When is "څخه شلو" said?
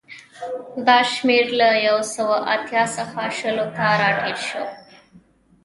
2.97-3.65